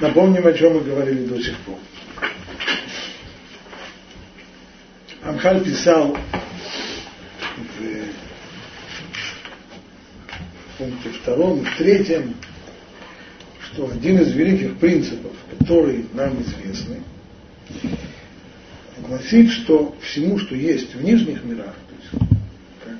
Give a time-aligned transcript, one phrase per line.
[0.00, 1.76] Напомним, о чем мы говорили до сих пор.
[5.22, 6.16] Амхаль писал
[10.74, 12.34] в пункте втором и третьем,
[13.60, 17.02] что один из великих принципов, который нам известны,
[19.06, 22.30] гласит, что всему, что есть в нижних мирах, то есть
[22.82, 22.96] как,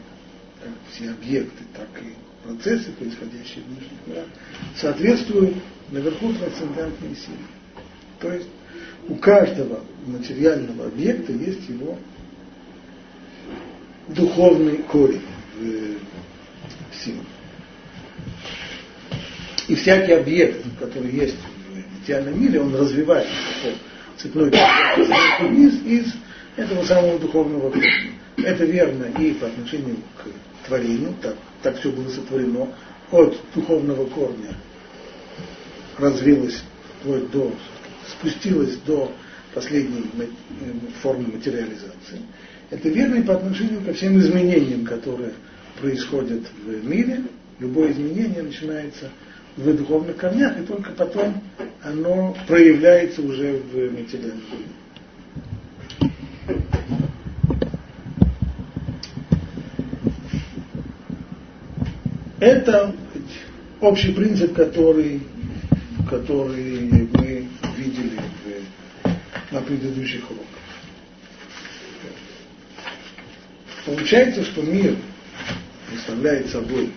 [0.63, 2.13] как все объекты, так и
[2.47, 4.27] процессы, происходящие в нижних мирах,
[4.77, 5.57] соответствуют
[5.91, 7.39] наверху трансцендентные силы.
[8.21, 8.49] То есть
[9.09, 11.99] у каждого материального объекта есть его
[14.09, 15.23] духовный корень
[16.93, 17.25] силах.
[19.69, 24.51] И всякий объект, который есть в материальном мире, он развивается по цепной
[25.41, 26.13] вниз из
[26.57, 28.13] этого самого духовного корня.
[28.37, 32.69] Это верно и по отношению к творению, так, так все было сотворено,
[33.13, 34.57] от духовного корня
[35.99, 36.63] развилось
[37.01, 37.53] вплоть до,
[38.09, 39.13] спустилось до
[39.55, 40.05] последней
[41.03, 42.21] формы материализации.
[42.71, 45.33] Это верно и по отношению ко всем изменениям, которые
[45.81, 47.23] происходят в мире.
[47.59, 49.11] Любое изменение начинается
[49.57, 51.43] в духовных корнях, и только потом
[51.83, 54.67] оно проявляется уже в материальном мире.
[62.41, 62.95] Это
[63.83, 65.21] общий принцип, который,
[66.11, 68.21] который мы видели
[69.53, 70.47] на предыдущих уроках.
[73.87, 74.97] Получается, что мир
[75.89, 76.91] представляет собой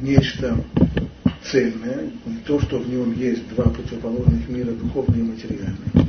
[0.00, 0.62] нечто
[1.44, 6.08] цельное, не то, что в нем есть два противоположных мира, духовный и материальный.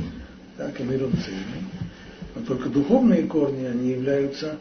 [0.56, 1.64] Так, и мир он цельный.
[2.34, 4.58] Но только духовные корни, они являются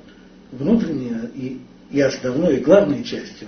[0.52, 1.60] внутренней и,
[1.90, 3.48] и основной, и главной частью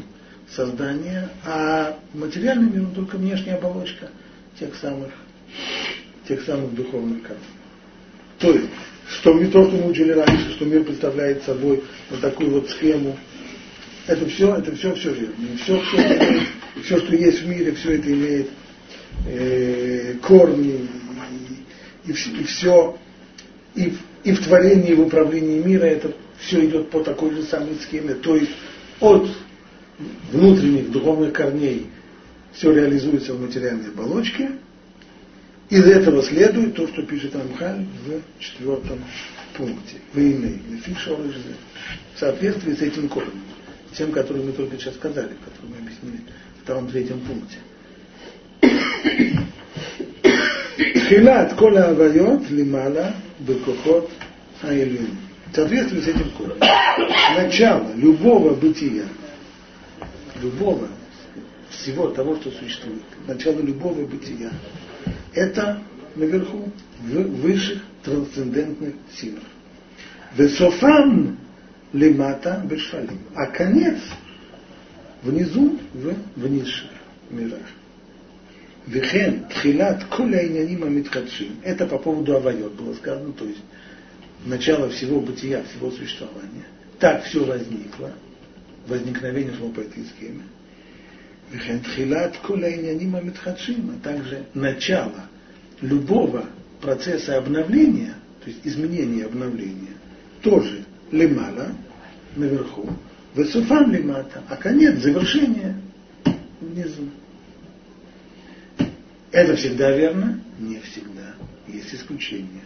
[0.50, 4.10] создания, а материальный мир он только внешняя оболочка
[4.60, 5.12] тех самых,
[6.28, 7.44] тех самых духовных корней.
[8.40, 8.70] То есть,
[9.08, 13.16] что не то, что мы учили раньше, что мир представляет собой вот такую вот схему
[14.08, 15.58] это все, это все, все верно.
[15.64, 16.48] Все, все, имеет,
[16.84, 18.50] все, что есть в мире, все это имеет
[19.28, 20.88] э, корни,
[22.06, 22.98] и, и, и все,
[23.74, 27.76] и, и в творении, и в управлении мира это все идет по такой же самой
[27.82, 28.14] схеме.
[28.14, 28.52] То есть
[29.00, 29.28] от
[30.32, 31.88] внутренних духовных корней
[32.54, 34.52] все реализуется в материальной оболочке.
[35.70, 39.00] Из этого следует то, что пишет Рамхаль в четвертом
[39.58, 39.96] пункте.
[40.14, 40.96] Вы имеете
[42.16, 43.42] в соответствии с этим корнем
[43.98, 46.22] тем, которые мы только сейчас сказали, которые мы объяснили
[46.60, 47.58] в втором-третьем пункте.
[50.78, 54.10] Тхилат кола авайот лимала бекохот
[54.62, 55.18] аэлюм.
[55.52, 56.58] В соответствии с этим корнем.
[57.36, 59.06] Начало любого бытия,
[60.42, 60.88] любого,
[61.70, 64.52] всего того, что существует, начало любого бытия,
[65.34, 65.82] это
[66.16, 69.44] наверху, в высших трансцендентных силах.
[70.38, 71.38] Весофам
[71.94, 73.20] лимата бешфалим.
[73.36, 74.00] А конец
[75.24, 76.90] внизу в, в низших
[77.30, 77.66] мирах.
[78.86, 81.58] Вехен тхилат коля иняним амитхадшим.
[81.64, 83.62] Это по поводу авайот было сказано, то есть
[84.46, 86.66] начало всего бытия, всего существования.
[87.00, 88.12] Так все возникло.
[88.88, 90.44] Возникновение шло по этой схеме.
[91.52, 93.92] Вехен тхилат коля иняним амитхадшим.
[93.92, 95.28] А также начало
[95.82, 96.46] любого
[96.82, 99.96] процесса обновления, то есть изменения обновления,
[100.42, 101.70] тоже лимала,
[102.36, 102.90] наверху,
[103.34, 105.76] высуфан лимата, а конец, завершение
[106.62, 107.10] внизу.
[109.32, 110.40] Это всегда верно?
[110.60, 111.36] Не всегда.
[111.68, 112.62] Есть исключения.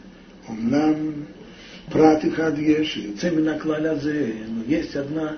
[0.47, 1.25] Умнам
[1.91, 5.37] праты хадьеш, цемина клалязе, но есть одна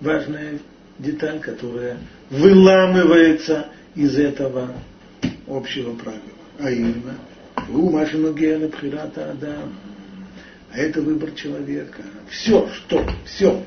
[0.00, 0.58] важная
[0.98, 1.98] деталь, которая
[2.30, 4.72] выламывается из этого
[5.46, 6.22] общего правила.
[6.58, 7.14] А именно,
[7.70, 9.74] у Машиногена Пхирата Адам,
[10.72, 12.02] а это выбор человека.
[12.28, 13.64] Все, что, все,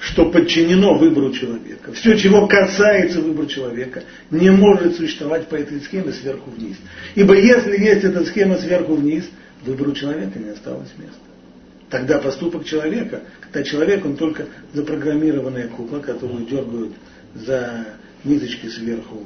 [0.00, 6.12] что подчинено выбору человека, все, чего касается выбора человека, не может существовать по этой схеме
[6.12, 6.76] сверху вниз.
[7.14, 9.28] Ибо если есть эта схема сверху вниз,
[9.64, 11.27] выбору человека не осталось места.
[11.90, 16.92] Тогда поступок человека, когда человек, он только запрограммированная кукла, которую дергают
[17.34, 17.86] за
[18.24, 19.24] ниточки сверху,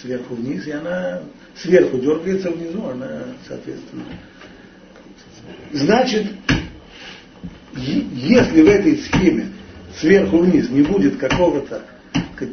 [0.00, 1.22] сверху вниз, и она
[1.56, 4.04] сверху дергается внизу, она, соответственно,
[5.72, 6.26] Значит,
[7.76, 9.48] если в этой схеме
[9.98, 11.82] сверху вниз не будет какого-то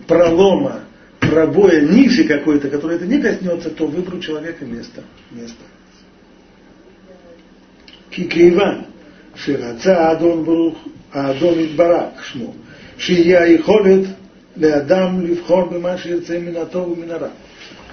[0.07, 0.81] пролома,
[1.19, 5.03] пробоя, ниши какой-то, который это не коснется, то выберу человека место.
[5.31, 5.63] место.
[8.09, 8.87] Кикейван,
[9.35, 10.77] шираца Адон Брух,
[11.11, 12.53] Адон Идбарак, Шмо,
[12.97, 14.07] Шия и Холет,
[14.55, 17.31] Леадам Ливхор Бемаши Минатову Минара.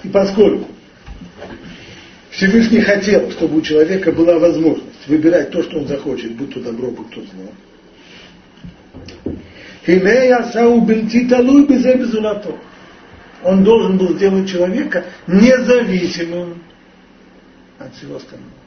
[0.03, 0.67] И поскольку
[2.31, 6.91] Всевышний хотел, чтобы у человека была возможность выбирать то, что он захочет, будь то добро,
[6.91, 7.51] будь то зло.
[13.43, 16.61] Он должен был сделать человека независимым
[17.79, 18.58] от всего остального.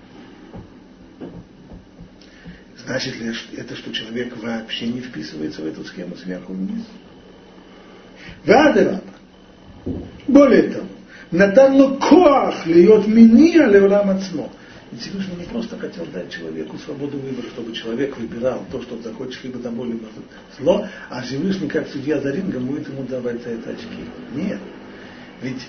[2.87, 6.85] Значит ли это, что человек вообще не вписывается в эту схему сверху вниз?
[8.45, 9.03] Вадераба.
[10.27, 10.87] Более того,
[11.31, 14.51] Натан коах льет миния леулам ацмо.
[14.99, 19.43] Всевышний не просто хотел дать человеку свободу выбора, чтобы человек выбирал то, что он захочет,
[19.43, 20.07] либо добро, либо
[20.59, 23.87] зло, а Всевышний, как судья за рингом, будет ему давать за это очки.
[24.35, 24.59] Нет.
[25.41, 25.67] Ведь,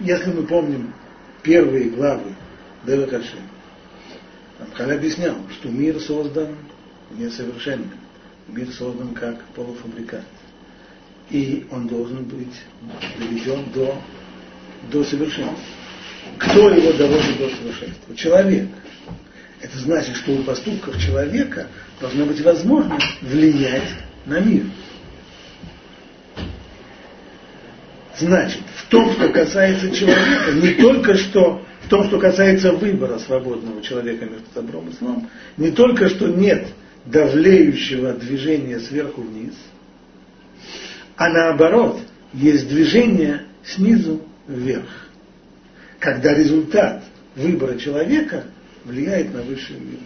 [0.00, 0.92] если мы помним
[1.42, 2.34] первые главы
[2.84, 3.06] Дева
[4.62, 6.56] Рамхаль объяснял, что мир создан
[7.10, 7.90] несовершенным.
[8.48, 10.24] Мир создан как полуфабрикат.
[11.30, 12.62] И он должен быть
[13.18, 13.96] доведен до,
[14.90, 15.56] до совершенства.
[16.38, 18.14] Кто его доводит до совершенства?
[18.14, 18.68] Человек.
[19.60, 21.68] Это значит, что у поступков человека
[22.00, 23.88] должна быть возможность влиять
[24.26, 24.64] на мир.
[28.18, 34.24] Значит, в том, что касается человека, не только что том, что касается выбора свободного человека
[34.24, 35.28] между добром и злом,
[35.58, 36.68] не только что нет
[37.04, 39.52] давлеющего движения сверху вниз,
[41.16, 42.00] а наоборот,
[42.32, 44.88] есть движение снизу вверх.
[45.98, 47.04] Когда результат
[47.36, 48.44] выбора человека
[48.84, 49.98] влияет на высший мир.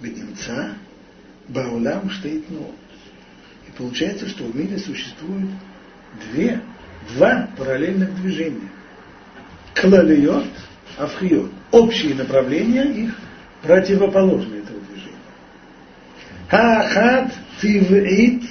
[0.00, 0.76] Бедемца,
[1.48, 2.74] Баулам Штейтнот.
[3.68, 5.50] И получается, что в мире существует
[6.32, 6.62] две
[7.10, 8.70] два параллельных движения.
[9.74, 10.46] Клалиот,
[10.98, 11.50] афхиот.
[11.70, 13.14] Общие направления их
[13.62, 15.16] противоположные этого движения.
[16.48, 18.42] Хахат тивит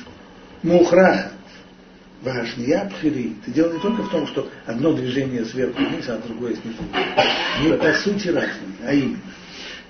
[0.63, 1.31] мухрахат.
[2.21, 3.35] Вашния пхири.
[3.45, 6.77] Ты дело не только в том, что одно движение сверху вниз, а другое снизу
[7.61, 7.79] вверх.
[7.79, 9.19] по сути разные, а именно.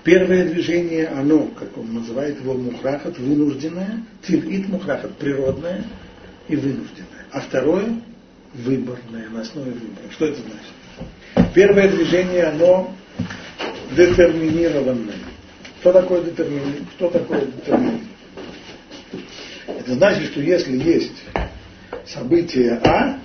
[0.04, 5.84] Первое движение, оно, как он называет его, мухрахат, вынужденное, тивит мухрахат, природное
[6.48, 7.26] и вынужденное.
[7.32, 8.02] А второе,
[8.64, 10.12] выборное, на основе выбора.
[10.12, 11.54] Что это значит?
[11.54, 12.94] Первое движение, оно
[13.96, 15.16] детерминированное.
[15.82, 16.86] Что такое детерминирование?
[16.96, 18.02] Что такое детерминирование?
[19.68, 21.24] Это значит, что если есть
[22.08, 23.20] событие А,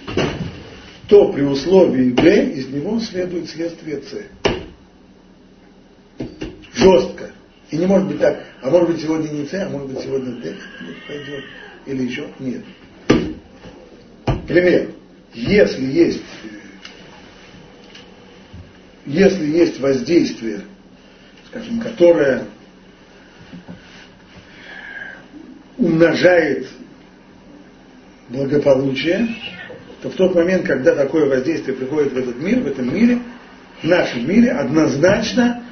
[1.08, 4.24] то при условии Б из него следует следствие С.
[6.74, 7.30] Жестко.
[7.70, 10.32] И не может быть так, а может быть сегодня не С, а может быть сегодня
[10.40, 10.54] Д
[11.06, 11.44] пойдет,
[11.86, 12.64] или еще нет.
[14.46, 14.90] Пример
[15.34, 16.22] если есть,
[19.06, 20.62] если есть воздействие,
[21.48, 22.46] скажем, которое
[25.78, 26.68] умножает
[28.28, 29.28] благополучие,
[30.02, 33.20] то в тот момент, когда такое воздействие приходит в этот мир, в этом мире,
[33.82, 35.64] в нашем мире однозначно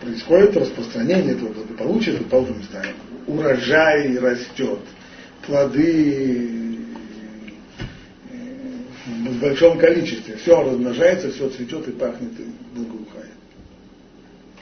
[0.00, 2.56] происходит распространение этого благополучия, предположим,
[3.26, 4.80] урожай растет,
[5.46, 6.61] плоды
[9.42, 10.36] большом количестве.
[10.36, 13.32] Все размножается, все цветет и пахнет и благоухает.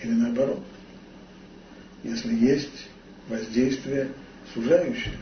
[0.02, 0.62] Или наоборот.
[2.02, 2.88] Если есть
[3.28, 4.08] воздействие
[4.54, 5.14] сужающее,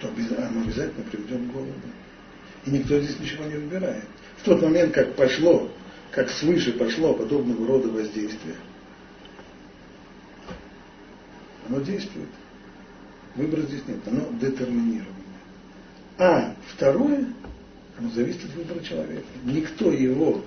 [0.00, 1.72] то оно обязательно приведет к голоду.
[2.64, 4.04] И никто здесь ничего не выбирает.
[4.38, 5.70] В тот момент, как пошло,
[6.12, 8.54] как свыше пошло подобного рода воздействие,
[11.68, 12.28] оно действует.
[13.34, 15.19] Выбора здесь нет, оно детерминировано.
[16.20, 17.24] А второе,
[17.98, 19.24] оно зависит от выбора человека.
[19.42, 20.42] Никто его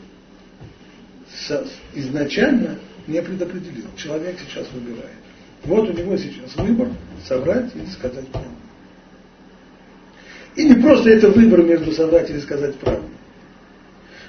[1.96, 2.78] изначально
[3.08, 3.86] не предопределил.
[3.98, 5.18] Человек сейчас выбирает.
[5.64, 6.90] Вот у него сейчас выбор
[7.28, 8.52] соврать или сказать правду.
[10.56, 13.10] И не просто это выбор между соврать или сказать правду.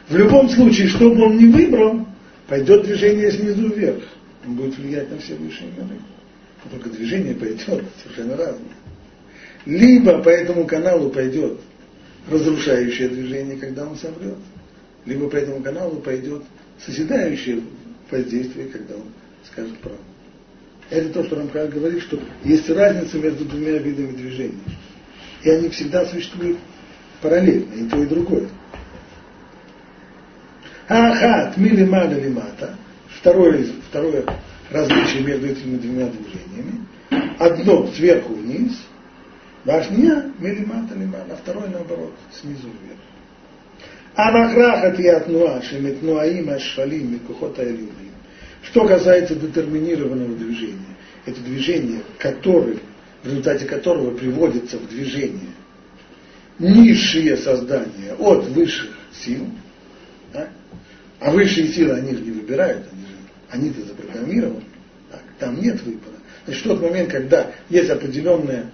[0.09, 2.07] В любом случае, что бы он ни выбрал,
[2.49, 4.03] пойдет движение снизу вверх.
[4.47, 6.01] Он будет влиять на все высшие миры.
[6.71, 8.84] только движение пойдет совершенно разное.
[9.67, 11.59] Либо по этому каналу пойдет
[12.29, 14.37] разрушающее движение, когда он соврет,
[15.07, 16.43] либо по этому каналу пойдет
[16.85, 17.61] созидающее
[18.11, 19.05] воздействие, когда он
[19.47, 20.03] скажет правду.
[20.91, 24.61] Это то, что Рамхаль говорит, что есть разница между двумя видами движения.
[25.43, 26.59] И они всегда существуют
[27.23, 28.49] параллельно, и то, и другое.
[30.89, 32.77] Ахат милимана лимата.
[33.09, 34.25] Второе, второе
[34.71, 36.87] различие между этими двумя движениями.
[37.39, 38.73] Одно сверху вниз–
[39.65, 42.99] Важнее милимата лимана, а второй наоборот, снизу вверх.
[44.15, 48.13] Анахрахат и атнуа, шеметнуаим ашфалим, микухот айлюдим.
[48.63, 52.79] Что касается детерминированного движения, это движение, который,
[53.23, 55.55] в результате которого приводится в движение
[56.59, 59.47] низшие создания от высших сил,
[60.33, 60.49] да?
[61.21, 63.17] а высшие силы они же не выбирают, они же,
[63.51, 64.63] они-то запрограммированы,
[65.11, 66.15] так, там нет выбора.
[66.45, 68.71] Значит, в тот момент, когда есть определенная,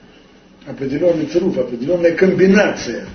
[0.67, 3.07] определенный цируф, определенная комбинация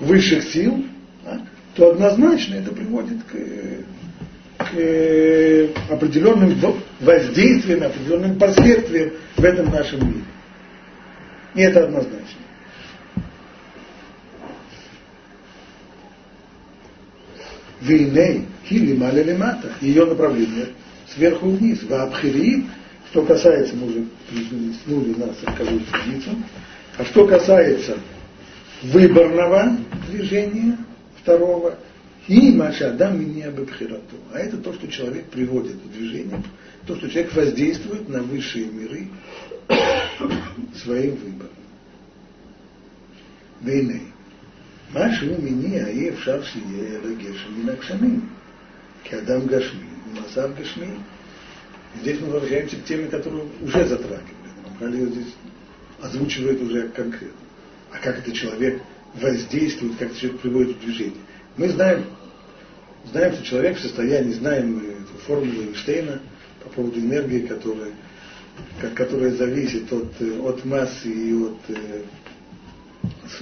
[0.00, 0.84] высших сил,
[1.24, 1.40] да,
[1.74, 6.56] то однозначно это приводит к, к определенным
[7.00, 10.24] воздействиям, определенным последствиям в этом нашем мире.
[11.54, 12.40] И это однозначно.
[17.80, 20.68] Вейней, хили маля лемата, ее направление
[21.14, 21.82] сверху вниз.
[21.84, 22.66] Ваабхириит,
[23.10, 26.30] что касается мужа, мужа ну, нас таковую границу.
[26.98, 27.98] А что касается
[28.82, 29.76] выборного
[30.08, 30.78] движения
[31.20, 31.78] второго,
[32.28, 34.16] и Машадам меня бабхирату.
[34.32, 36.42] А это то, что человек приводит в движение,
[36.86, 39.08] то, что человек воздействует на высшие миры
[40.82, 41.50] своим выбором.
[43.60, 44.02] Вейней.
[44.92, 48.30] Машу мини аев шарши ергешами накшамим.
[49.08, 49.86] Кадам гашми.
[50.14, 50.98] Масар гашми.
[52.00, 54.46] Здесь мы возвращаемся к теме, которую уже затрагивали.
[54.80, 55.34] Рамхаль здесь
[56.00, 57.38] озвучивает уже конкретно.
[57.92, 58.82] А как это человек
[59.14, 61.20] воздействует, как это человек приводит в движение.
[61.56, 62.04] Мы знаем,
[63.10, 66.20] знаем, что человек в состоянии, знаем эту формулу Эйнштейна
[66.64, 67.92] по поводу энергии, которая,
[68.94, 72.02] которая зависит от, от массы и от э,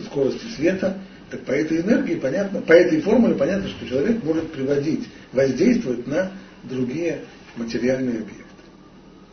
[0.04, 0.99] скорости света,
[1.30, 6.32] так по этой энергии понятно, по этой формуле понятно, что человек может приводить, воздействовать на
[6.62, 7.23] другие
[7.56, 8.43] материальные объекты.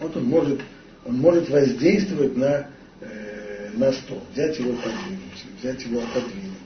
[0.01, 0.59] Вот он может,
[1.05, 2.67] он может воздействовать на,
[3.01, 6.57] э, на стол, взять его подвинуть, взять его отодвинуть,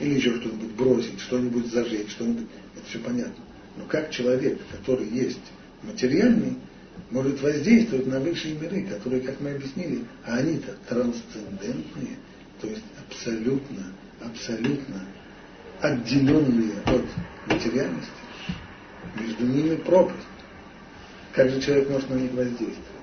[0.00, 3.44] или еще что-нибудь бросить, что-нибудь зажечь, что-нибудь, это все понятно.
[3.76, 5.40] Но как человек, который есть
[5.82, 6.56] материальный,
[7.10, 12.16] может воздействовать на высшие миры, которые, как мы объяснили, а они-то трансцендентные,
[12.60, 15.04] то есть абсолютно, абсолютно
[15.80, 17.04] отделенные от
[17.46, 18.10] материальности,
[19.20, 20.26] между ними пропасть.
[21.33, 22.97] Как же человек может на них воздействовать?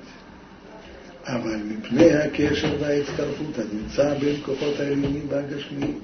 [1.26, 5.99] אבל מפני הקשר וההצטרפות הנמצא בין כוחות העליונים והגשמיים.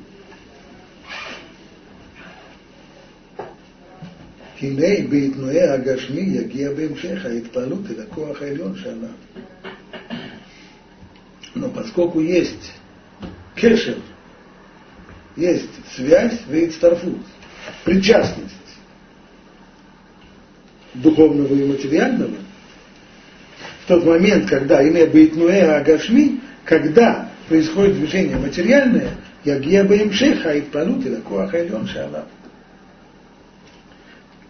[4.61, 9.09] הנה בהתנועי הגשמי יגיע בהמשך ההתפעלות אל הכוח העליון שעליו.
[11.55, 12.73] Но поскольку есть
[13.57, 13.99] кешер,
[15.37, 17.21] есть связь, вейцтарфут,
[17.85, 18.55] причастность
[21.02, 22.36] духовного и материального,
[23.84, 29.12] в тот момент, когда име бейтнуэ агашми, когда происходит движение материальное,
[29.44, 32.26] ягия баимшеха и палут и коахайлен шалав.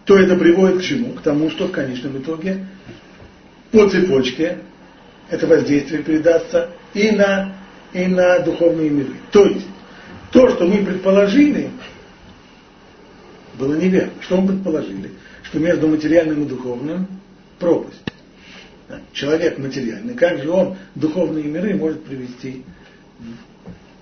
[0.06, 1.12] То это приводит к чему?
[1.14, 2.64] К тому, что в конечном итоге
[3.72, 4.58] по цепочке
[5.28, 7.56] это воздействие передастся и на
[7.92, 9.14] и на духовные миры.
[9.32, 9.66] То есть,
[10.30, 11.70] то, что мы предположили,
[13.58, 14.12] было неверно.
[14.20, 15.10] Что мы предположили?
[15.46, 17.06] Что между материальным и духовным
[17.58, 18.02] пропасть.
[19.12, 22.62] Человек материальный, как же он духовные миры может привести,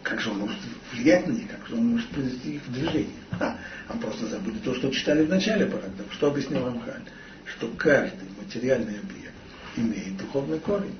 [0.02, 0.56] как же он может
[0.92, 3.08] влиять на них, как же он может привести их в движение.
[3.40, 3.56] А,
[3.88, 6.12] а просто забыли то, что читали в начале параграфа.
[6.12, 7.02] Что объяснил Рамхаль?
[7.44, 9.34] Что каждый материальный объект
[9.76, 10.96] имеет духовный корень.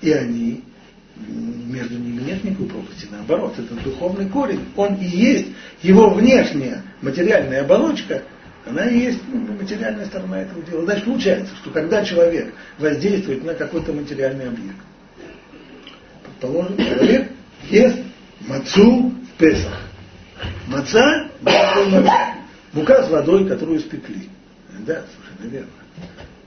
[0.00, 0.62] И они
[1.16, 5.48] между ними нет никакой пропасти, наоборот, это духовный корень, он и есть
[5.82, 8.22] его внешняя материальная оболочка,
[8.66, 10.84] она и есть материальная сторона этого дела.
[10.84, 14.78] Значит, получается, что когда человек воздействует на какой-то материальный объект,
[16.24, 17.30] предположим, человек
[17.68, 17.98] ест
[18.40, 19.80] мацу в Песах.
[20.66, 21.30] Маца,
[22.72, 24.28] мука с водой, которую испекли.
[24.80, 25.70] Да, совершенно верно.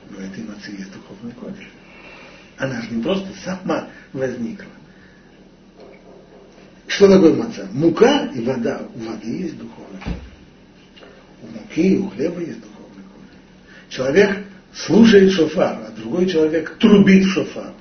[0.09, 1.69] Но этой мацы есть духовный корень.
[2.57, 4.65] Она же не просто сама возникла.
[6.87, 7.67] Что такое маца?
[7.71, 8.81] Мука и вода.
[8.95, 10.36] У воды есть духовный корень.
[11.41, 13.89] У муки у хлеба есть духовный корень.
[13.89, 14.37] Человек
[14.73, 17.73] слушает шофар, а другой человек трубит шофар.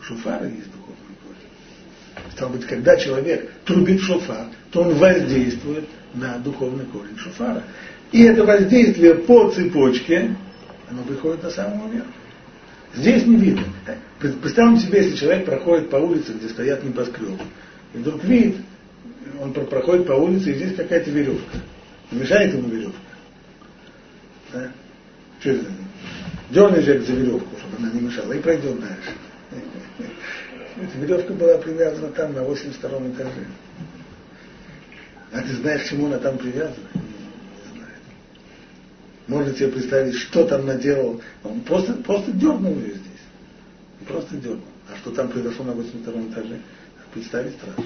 [0.00, 2.32] У шофара есть духовный корень.
[2.32, 7.62] Стало быть, когда человек трубит шофар, то он воздействует на духовный корень шофара.
[8.12, 10.34] И это воздействие по цепочке,
[10.88, 12.08] оно приходит до самого верха.
[12.94, 13.64] Здесь не видно.
[14.18, 17.38] Представим себе, если человек проходит по улице, где стоят небоскребы,
[17.94, 18.56] и вдруг видит,
[19.40, 21.58] он проходит по улице, и здесь какая-то веревка.
[22.10, 22.98] Не мешает ему веревка.
[24.52, 24.72] Да?
[25.40, 25.66] Что это?
[26.50, 29.12] Дернешь же за веревку, чтобы она не мешала, и пройдет дальше.
[30.96, 33.46] Веревка была привязана там, на 82 этаже.
[35.32, 36.88] А ты знаешь, к чему она там привязана?
[39.28, 41.22] Можно себе представить, что там наделал.
[41.44, 44.08] Он просто, просто дернул ее здесь.
[44.08, 44.64] просто дернул.
[44.92, 46.58] А что там произошло на 82 этаже,
[47.12, 47.84] представить страшно.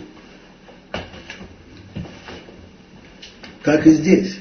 [3.63, 4.37] Как и здесь.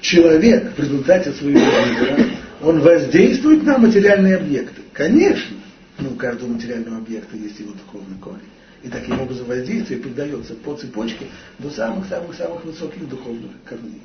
[0.00, 2.26] Человек в результате своего выбора,
[2.62, 4.82] он воздействует на материальные объекты.
[4.92, 5.56] Конечно,
[5.98, 8.38] но у каждого материального объекта есть его духовный корень.
[8.82, 11.26] И таким образом воздействие передается по цепочке
[11.58, 14.02] до самых-самых-самых высоких духовных корней.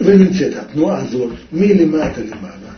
[0.00, 2.72] ונמצאת התנועה הזאת מלמטה למעלה,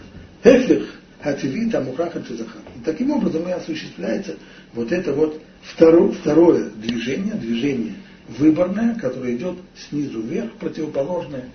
[0.45, 2.60] הפך Хативита Мухаха Цезаха.
[2.76, 4.36] И таким образом и осуществляется
[4.74, 7.96] вот это вот второе, второе движение, движение
[8.28, 11.50] выборное, которое идет снизу вверх, противоположное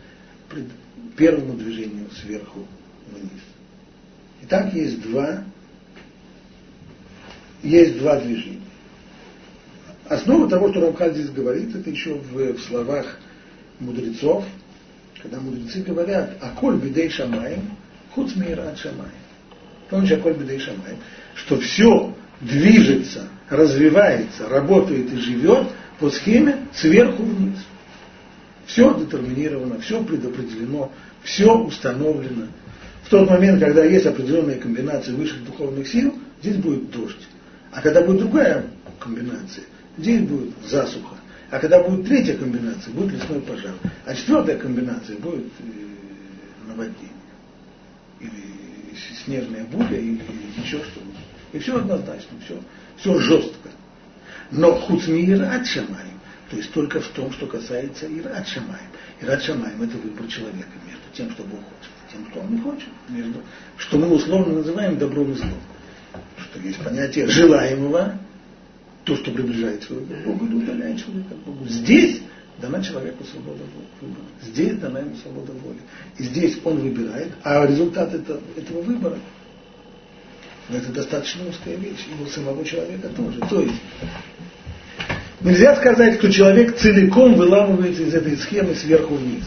[1.17, 2.67] первому движению сверху
[3.11, 3.43] вниз.
[4.43, 5.43] Итак, есть два,
[7.63, 8.61] есть два движения.
[10.09, 13.19] Основа того, что Рамхаль здесь говорит, это еще в, в словах
[13.81, 14.45] мудрецов,
[15.21, 17.73] когда мудрецы говорят, а коль бидей шамаем,
[18.13, 19.26] хуцмир от шамаем.
[19.91, 20.97] Помните «Аколь бедей шамаем»,
[21.35, 25.69] что все движется, развивается, работает и живет
[26.01, 27.59] по схеме сверху вниз.
[28.67, 30.91] Все детерминировано, все предопределено,
[31.23, 32.47] все установлено.
[33.05, 36.13] В тот момент, когда есть определенная комбинация высших духовных сил,
[36.43, 37.29] здесь будет дождь.
[37.71, 38.65] А когда будет другая
[38.99, 39.65] комбинация,
[39.97, 41.15] здесь будет засуха.
[41.51, 43.75] А когда будет третья комбинация, будет лесной пожар.
[44.05, 47.13] А четвертая комбинация будет э, наводнение.
[48.19, 48.76] Или
[49.25, 50.21] снежная буря, или
[50.57, 51.17] еще что-нибудь.
[51.53, 52.61] И все однозначно, все,
[52.99, 53.71] все жестко.
[54.51, 58.91] Но хуцмир от шамаем, то есть только в том, что касается Ират Шамаем.
[59.21, 62.61] Ират Шамаем это выбор человека между тем, что Бог хочет, и тем, что он не
[62.61, 62.89] хочет.
[63.09, 63.43] Между,
[63.79, 65.61] что мы условно называем добром и злом.
[66.39, 68.19] Что есть понятие желаемого,
[69.05, 71.69] то, что приближает человека к Богу, или удаляет человека от Бога.
[71.69, 72.23] Здесь
[72.59, 73.63] дана человеку свобода
[74.01, 74.27] выбора.
[74.43, 75.79] Здесь дана ему свобода воли.
[76.19, 79.19] И здесь он выбирает, а результат это, этого выбора
[80.69, 83.39] это достаточно узкая вещь, у самого человека тоже.
[83.49, 83.81] То есть,
[85.41, 89.45] нельзя сказать, что человек целиком выламывается из этой схемы сверху вниз.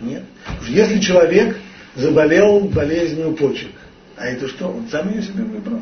[0.00, 0.24] Нет.
[0.68, 1.56] Если человек
[1.94, 3.70] заболел болезнью почек,
[4.16, 4.68] а это что?
[4.68, 5.80] Он сам ее себе выбрал.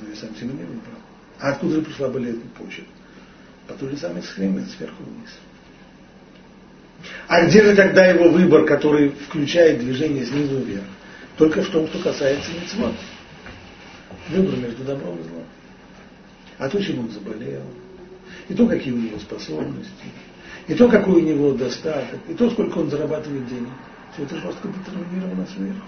[0.00, 0.98] Ну, я сам себе не выбрал.
[1.40, 2.84] А откуда же пришла болезнь почек?
[3.68, 5.30] По той же самой схеме, сверху вниз.
[7.28, 10.84] А где же тогда его выбор, который включает движение снизу вверх?
[11.36, 12.94] Только в том, что касается мецвод.
[14.30, 15.44] Выбор между добром и злом.
[16.58, 17.62] А то, чем он заболел,
[18.48, 19.92] и то, какие у него способности,
[20.66, 23.68] и то, какой у него достаток, и то, сколько он зарабатывает денег.
[24.14, 25.86] Все это жестко детерминировано сверху.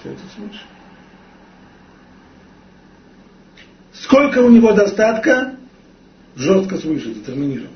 [0.00, 0.62] Все это свыше.
[3.92, 5.57] Сколько у него достатка,
[6.38, 7.70] жестко свыше, детерминировано.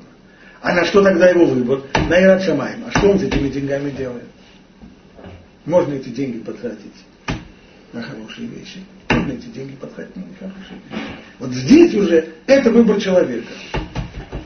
[0.61, 1.83] А на что тогда его выбор?
[1.93, 2.85] На Ират Шамаем.
[2.85, 4.25] А что он с этими деньгами делает?
[5.65, 6.93] Можно эти деньги потратить
[7.91, 8.79] на хорошие вещи.
[9.09, 11.03] Можно эти деньги потратить на нехорошие вещи.
[11.39, 13.49] Вот здесь уже это выбор человека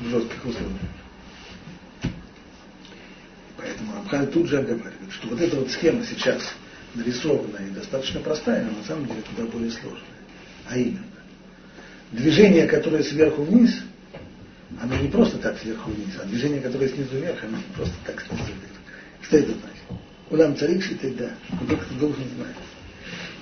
[0.01, 0.81] в жестких условиях.
[3.57, 6.41] Поэтому Абхаль тут же оговаривает, что вот эта вот схема сейчас
[6.95, 10.01] нарисованная и достаточно простая, но на самом деле куда более сложная.
[10.67, 11.03] А именно,
[12.11, 13.83] движение, которое сверху вниз,
[14.81, 18.21] оно не просто так сверху вниз, а движение, которое снизу вверх, оно не просто так
[18.21, 18.77] снизу вверх.
[19.21, 19.77] Что это значит?
[20.29, 20.83] Улам царик
[21.17, 21.29] да.
[21.63, 22.55] Кто-то должен знать.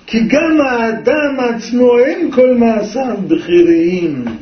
[0.05, 4.39] Кигам Адам Ацмоэм Коль Маасам Бхириим.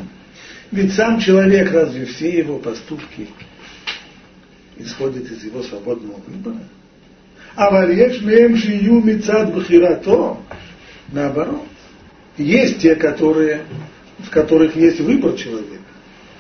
[0.71, 3.29] Ведь сам человек, разве все его поступки
[4.77, 6.57] исходят из его свободного выбора?
[7.55, 10.37] А варьеш мем шию мицад бхирато.
[11.11, 11.67] Наоборот.
[12.37, 13.61] Есть те, которые,
[14.19, 15.82] в которых есть выбор человека.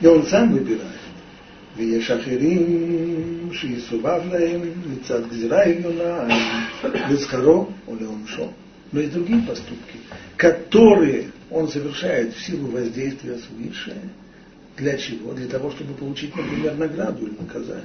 [0.00, 0.98] И он сам выбирает.
[1.76, 6.28] ויש אחרים שיסובב להם מצד גזירה עליונה
[7.10, 8.50] לשכרו או לעונשו.
[8.90, 9.98] Но есть другие поступки,
[10.38, 13.94] которые он совершает в силу воздействия свыше.
[14.78, 15.34] Для чего?
[15.34, 17.84] Для того, чтобы получить, например, награду или наказание.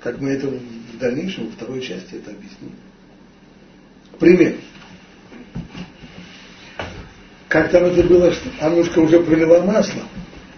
[0.00, 2.70] Как мы это в дальнейшем, во второй части это объясним.
[4.20, 4.54] Пример.
[7.48, 10.02] Как там это было, Аннушка уже пролила масло.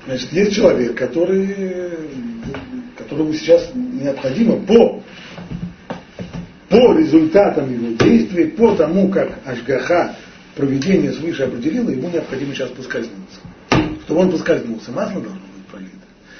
[0.09, 1.55] Значит, есть человек, который
[2.97, 5.03] которому сейчас необходимо по,
[6.67, 10.15] по результатам его действий, по тому, как Ашгаха
[10.55, 13.39] проведение свыше определило, ему необходимо сейчас поскользнуться.
[14.05, 15.93] Чтобы он поскользнулся, масло должно быть пролито.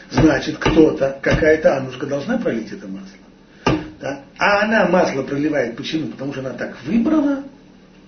[0.10, 3.84] Значит, кто-то, какая-то Аннушка должна пролить это масло.
[4.02, 4.22] Да?
[4.40, 6.08] А она масло проливает почему?
[6.08, 7.44] Потому что она так выбрала?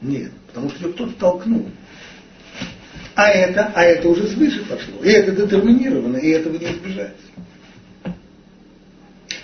[0.01, 1.69] Нет, потому что ее кто-то толкнул.
[3.15, 5.03] А это, а это уже свыше пошло.
[5.03, 7.15] И это детерминировано, и этого не избежать.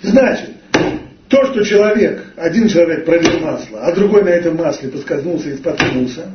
[0.02, 0.50] Значит,
[1.28, 6.32] то, что человек, один человек пролил масло, а другой на этом масле поскользнулся и споткнулся,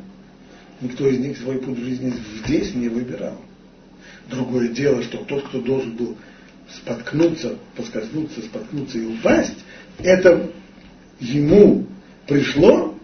[0.81, 3.41] никто из них свой путь в жизни здесь не выбирал.
[4.29, 6.15] Другое дело, что тот, кто должен был
[6.69, 9.57] споткнуться, поскользнуться, споткнуться и упасть,
[9.99, 10.49] это
[11.19, 11.87] ему
[12.27, 12.95] пришло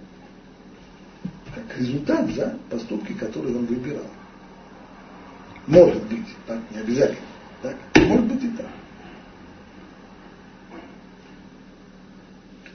[1.55, 4.05] как результат за поступки, которые он выбирал.
[5.67, 7.19] Может быть, так, не обязательно.
[7.61, 7.75] Так?
[7.95, 8.67] Может быть и так.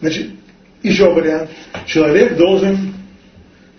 [0.00, 0.30] Значит,
[0.82, 1.50] еще вариант.
[1.86, 2.94] Человек должен,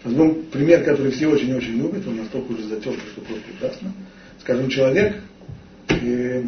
[0.03, 3.93] возьмем пример, который все очень-очень любят, он настолько уже затертый, что просто прекрасно.
[4.39, 5.21] Скажем, человек
[5.89, 6.43] э,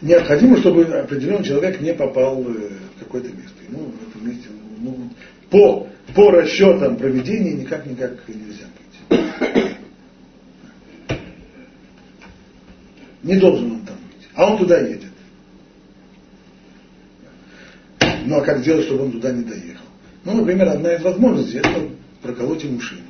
[0.00, 3.56] необходимо, чтобы определенный человек не попал э, в какое-то место.
[3.68, 4.48] Ему в этом месте
[4.80, 5.10] ну,
[5.50, 8.66] по, по расчетам проведения никак-никак нельзя
[9.10, 9.18] быть.
[13.22, 14.28] Не должен он там быть.
[14.34, 15.04] А он туда едет.
[18.24, 19.84] Ну а как сделать, чтобы он туда не доехал?
[20.24, 21.88] Ну, например, одна из возможностей это
[22.22, 23.00] проколоть ему шину.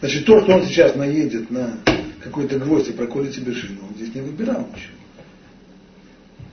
[0.00, 1.78] Значит, то, что он сейчас наедет на
[2.22, 4.96] какой-то гвоздь и проколет себе шину, он здесь не выбирал ничего.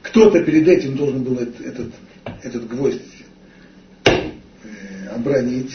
[0.02, 1.94] Кто-то перед этим должен был этот, этот,
[2.44, 3.02] этот гвоздь
[4.06, 5.74] э, обронить.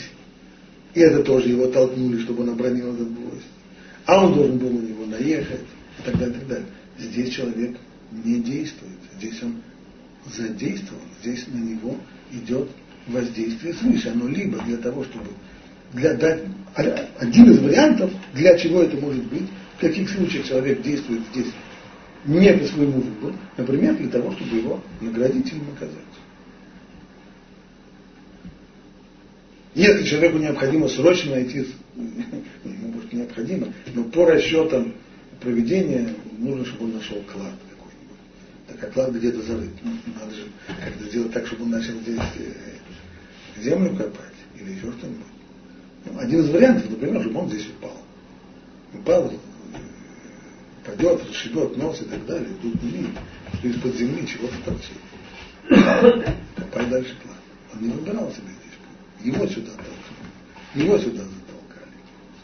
[0.94, 3.46] И это тоже его толкнули, чтобы он обронил этот гвоздь.
[4.06, 5.60] А он должен был на него наехать
[5.98, 6.66] и так далее, и так далее.
[6.98, 7.76] Здесь человек
[8.12, 8.98] не действует.
[9.18, 9.56] Здесь он
[10.26, 11.02] задействован.
[11.20, 11.96] Здесь на него
[12.30, 12.68] идет
[13.06, 14.10] воздействие свыше.
[14.10, 15.26] Оно либо для того, чтобы
[15.92, 16.42] для дать
[16.74, 21.52] один из вариантов, для чего это может быть, в каких случаях человек действует здесь
[22.24, 26.13] не по своему выбору, например, для того, чтобы его наградить или наказать.
[29.74, 34.94] Если человеку необходимо срочно найти, ему может необходимо, но по расчетам
[35.40, 36.08] проведения
[36.38, 38.18] нужно, чтобы он нашел клад какой-нибудь.
[38.68, 39.70] Так а клад где-то зарыт.
[39.82, 44.92] Ну, надо же как-то сделать так, чтобы он начал здесь э, землю копать или еще
[44.92, 45.26] что-нибудь.
[46.04, 48.00] Ну, один из вариантов, например, чтобы он здесь упал.
[48.92, 49.32] Упал,
[50.86, 53.08] пойдет, расшибет нос и так далее, тут не
[53.58, 56.34] что из-под земли чего-то торчит.
[56.56, 57.36] Копай дальше клад.
[57.74, 58.63] Он не выбирал себе.
[59.24, 60.86] Его сюда толкнули.
[60.86, 61.88] Его сюда затолкали.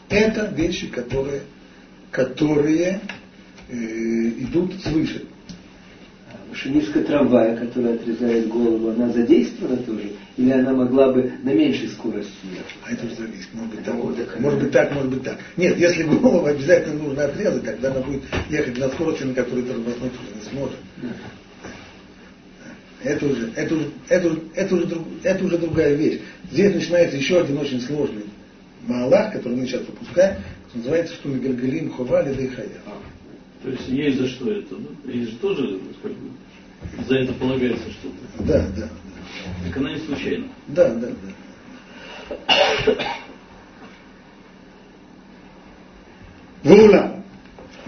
[0.09, 1.43] Это вещи, которые,
[2.09, 3.01] которые
[3.69, 5.25] э, идут свыше.
[6.49, 10.11] Машинистка трамвая, которая отрезает голову, она задействована тоже?
[10.35, 12.75] Или она могла бы на меньшей скорости ехать?
[12.83, 13.47] А это уже зависит.
[13.53, 15.37] Может быть, так, может быть так, может быть так.
[15.55, 20.11] Нет, если голову обязательно нужно отрезать, тогда она будет ехать на скорости, на которой тормознуть
[20.13, 20.77] уже не сможет.
[23.03, 26.21] Это уже, это уже, это уже, это уже, это уже другая вещь.
[26.51, 28.25] Здесь начинается еще один очень сложный
[28.87, 30.37] Маалах, который мы сейчас пропускаем,
[30.73, 32.69] называется, что Гергалим Ховали Дайхая.
[32.85, 32.97] А,
[33.63, 35.11] то есть есть за что это, да?
[35.11, 36.31] Есть же тоже как бы,
[37.07, 38.43] за это полагается что-то.
[38.43, 38.89] Да, да.
[39.67, 40.47] Так она не случайно.
[40.67, 43.05] Да, да, да.
[46.63, 47.20] Вула.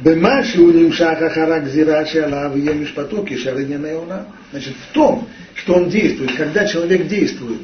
[0.04, 7.08] Бема Шунимшах Ахарак Зираши Алав Емишпатуки Шарыняна Значит, в том, что он действует, когда человек
[7.08, 7.62] действует,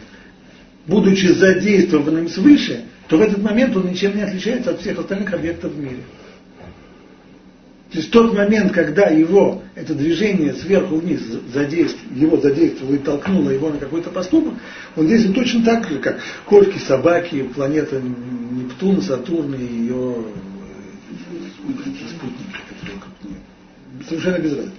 [0.88, 5.74] будучи задействованным свыше, то в этот момент он ничем не отличается от всех остальных объектов
[5.74, 6.04] в мире.
[7.92, 11.22] То есть тот момент, когда его это движение сверху вниз
[11.52, 14.54] задействовало, его задействовало и толкнуло его на какой-то поступок,
[14.96, 20.16] он действует точно так же, как кошки, собаки, планета Нептун, Сатурн и ее
[21.60, 24.06] спутники, которые вокруг нее.
[24.08, 24.76] Совершенно без разницы.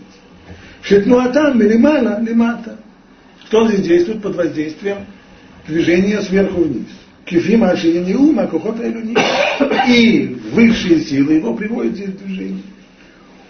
[0.82, 2.78] Шетнуатам лимана лимата.
[3.46, 5.06] Кто здесь действует под воздействием
[5.66, 6.86] движения сверху вниз?
[7.24, 8.82] Кефима Ашиениума, Кухота
[9.88, 12.62] И высшие силы его приводят здесь в движение.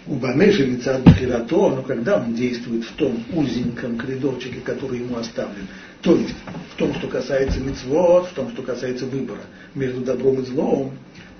[0.07, 5.67] У Банеши лица Бхирато, но когда он действует в том узеньком коридорчике, который ему оставлен,
[6.01, 6.35] то есть
[6.73, 9.41] в том, что касается мецвод, в том, что касается выбора
[9.75, 10.91] между добром и злом,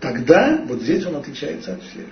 [0.02, 2.06] тогда вот здесь он отличается от всех.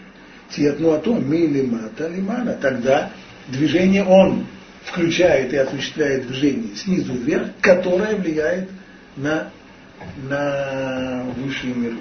[0.52, 2.54] Тиятну ато милимата лимана.
[2.54, 3.12] Тогда
[3.48, 4.46] движение он
[4.86, 8.70] включает и осуществляет движение снизу вверх, которое влияет
[9.16, 9.52] на,
[10.30, 11.98] на высшие миры.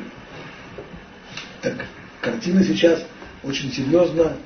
[1.63, 1.87] Так,
[2.21, 3.05] картина сейчас
[3.43, 4.37] очень серьезно,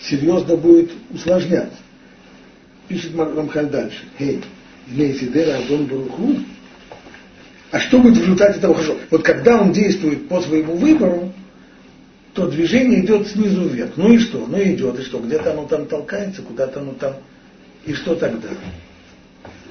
[0.00, 1.78] серьезно будет усложняться.
[2.88, 4.04] Пишет Рамхаль дальше.
[4.18, 4.42] Эй,
[4.88, 6.36] Лейсидера Адон Баруху.
[7.72, 8.98] А что будет в результате того хорошо?
[9.10, 11.32] Вот когда он действует по своему выбору,
[12.34, 13.92] то движение идет снизу вверх.
[13.96, 14.46] Ну и что?
[14.46, 15.18] Ну идет, и что?
[15.18, 17.14] Где-то оно там толкается, куда-то оно там.
[17.86, 18.50] И что тогда?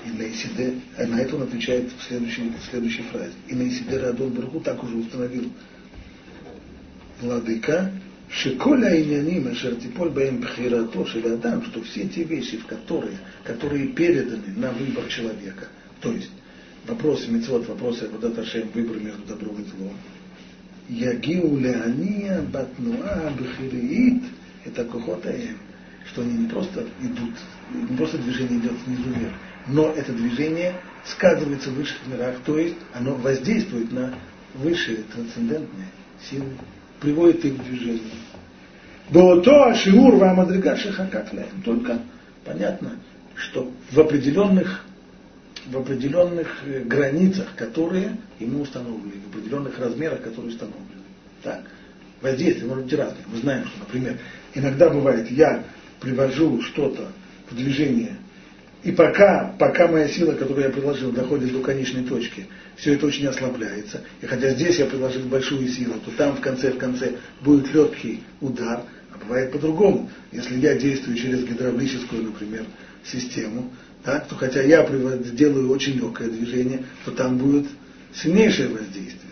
[0.03, 3.33] И Нейсиде, а на это он отвечает в следующей, в следующей фразе.
[3.47, 5.51] И Нейсиде Радон Барху так уже установил
[7.21, 7.91] владыка,
[8.31, 14.53] Шиколя иняним, ашер типоль баем бхирато адам, что все те вещи, в которые, которые переданы
[14.55, 15.67] на выбор человека,
[15.99, 16.31] то есть
[16.87, 19.93] вопросы мецвод, вопросы Абудат Ашем, выбор между добром и злом,
[20.89, 24.23] Ягиу леания батнуа бхириит,
[24.65, 25.57] это кухотаем,
[26.07, 27.33] что они не просто идут,
[27.73, 29.33] не просто движение идет снизу вверх,
[29.67, 34.13] но это движение сказывается в высших мирах, то есть оно воздействует на
[34.55, 35.87] высшие трансцендентные
[36.29, 36.51] силы,
[36.99, 38.01] приводит их к движению.
[39.09, 41.61] Боото Ашиур Вамадрига Шихакатлаем.
[41.65, 41.99] Только
[42.45, 42.93] понятно,
[43.35, 44.85] что в определенных,
[45.67, 51.01] в определенных э, границах, которые ему установлены, в определенных размерах, которые установлены.
[51.43, 51.63] Так.
[52.21, 53.23] Воздействие может быть разное.
[53.27, 54.17] Мы знаем, что, например,
[54.53, 55.63] иногда бывает, я
[55.99, 57.07] привожу что-то
[57.49, 58.17] в движение
[58.83, 63.27] и пока, пока моя сила, которую я приложил, доходит до конечной точки, все это очень
[63.27, 64.01] ослабляется.
[64.21, 68.23] И хотя здесь я приложил большую силу, то там в конце в конце будет легкий
[68.39, 70.09] удар, а бывает по-другому.
[70.31, 72.65] Если я действую через гидравлическую, например,
[73.05, 73.71] систему,
[74.03, 77.67] так, то хотя я делаю очень легкое движение, то там будет
[78.13, 79.31] сильнейшее воздействие.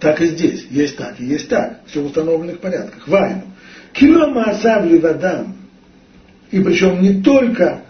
[0.00, 0.66] Так и здесь.
[0.70, 1.82] Есть так и есть так.
[1.86, 3.06] Все в установленных порядках.
[3.06, 3.44] Вайну.
[3.92, 5.56] Килома асабли вадам.
[6.50, 7.82] И причем не только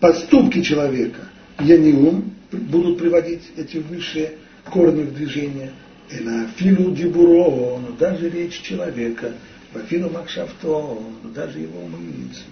[0.00, 1.20] поступки человека,
[1.60, 4.32] яниум, будут приводить эти высшие
[4.64, 5.72] корни в движение.
[6.10, 9.32] И на филу дебуро, но даже речь человека,
[9.72, 10.68] в афину макшавто,
[11.22, 12.44] но даже его мысли.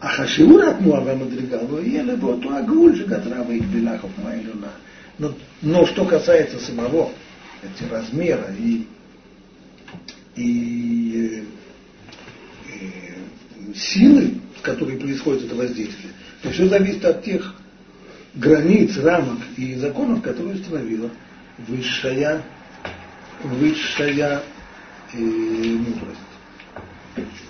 [0.00, 4.70] От Муава Мадригало, еле бы то агуль же Гатрава и Белахов Майлюна.
[5.18, 7.10] Но, но что касается самого
[7.62, 8.86] эти размера и,
[10.36, 11.44] и,
[12.68, 17.56] и силы, с которой происходит это воздействие, то все зависит от тех
[18.34, 21.10] границ, рамок и законов, которые установила
[21.66, 22.42] высшая,
[23.42, 24.42] высшая
[25.12, 26.18] э, мудрость.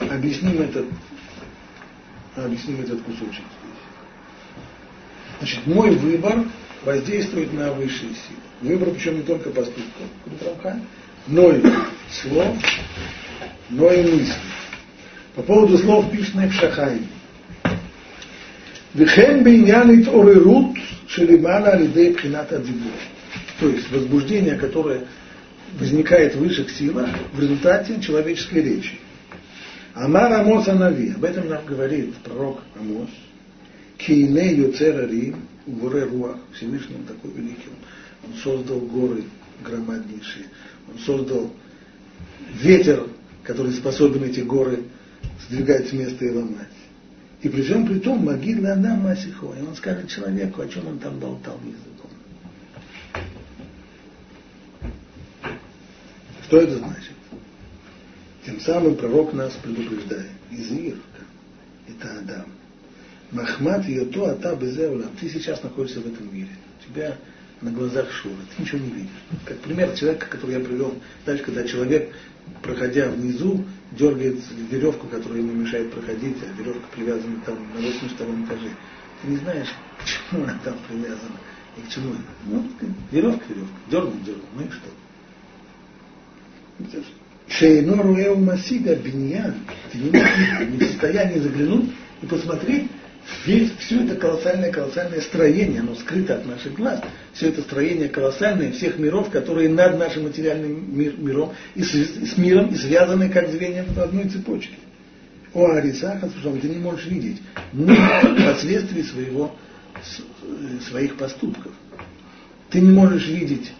[0.00, 0.86] Объясним этот,
[2.44, 3.78] объясним этот кусочек здесь.
[5.38, 6.44] Значит, мой выбор
[6.84, 8.40] воздействует на высшие силы.
[8.60, 10.06] Выбор причем не только поступков,
[11.26, 11.62] но и
[12.10, 12.56] слов,
[13.70, 14.34] но и мыслей.
[15.34, 17.02] По поводу слов пишет Шахай.
[18.94, 22.90] Вехен бейнянит орерут шелимана алидей пхината дибур.
[23.60, 25.04] То есть возбуждение, которое
[25.78, 28.98] возникает в высших силах в результате человеческой речи.
[29.98, 33.10] Амар Амос Анави, об этом нам говорит пророк Амос.
[33.96, 37.70] Кейне Юцера Рим, горе Руах, Всевышний он такой великий.
[38.24, 39.24] Он создал горы
[39.64, 40.46] громаднейшие.
[40.88, 41.50] Он создал
[42.62, 43.08] ветер,
[43.42, 44.84] который способен эти горы
[45.48, 46.68] сдвигать с места и ломать.
[47.42, 51.00] И при всем при том, могильный Адам Масихо, и он скажет человеку, о чем он
[51.00, 52.10] там болтал языком.
[56.46, 57.17] Что это значит?
[58.48, 60.30] Тем самым пророк нас предупреждает.
[60.50, 61.20] Изирка,
[61.86, 62.46] это Адам.
[63.30, 65.10] Махмат Йото Ата Безеулам.
[65.20, 66.48] Ты сейчас находишься в этом мире.
[66.80, 67.14] У тебя
[67.60, 69.10] на глазах шура, ты ничего не видишь.
[69.44, 70.94] Как пример человека, который я привел,
[71.26, 72.10] дальше, когда человек,
[72.62, 74.38] проходя внизу, дергает
[74.70, 78.70] веревку, которая ему мешает проходить, а веревка привязана там на 82 этаже.
[79.20, 81.36] Ты не знаешь, к чему она там привязана
[81.76, 82.14] и к чему.
[82.46, 82.66] Ну,
[83.10, 84.88] веревка, веревка, дернул, дернул, ну и что?
[87.48, 89.54] Шейно Руэу Масига Биньян,
[89.90, 91.90] ты не можешь не в состоянии заглянуть
[92.22, 92.88] и посмотреть,
[93.44, 97.00] Весь, все это колоссальное-колоссальное строение, оно скрыто от наших глаз.
[97.34, 102.38] Все это строение колоссальное всех миров, которые над нашим материальным мир, миром и с, с
[102.38, 104.76] миром и связаны как звенья в одной цепочке.
[105.52, 107.40] О Арисаха, ты не можешь видеть
[108.46, 109.54] последствий своего,
[110.88, 111.72] своих поступков.
[112.70, 113.72] Ты не можешь видеть